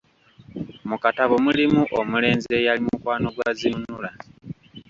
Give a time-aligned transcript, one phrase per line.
[0.89, 4.09] Mu katabo mulimu omulenzi eyali mukwano gwa Zinunula.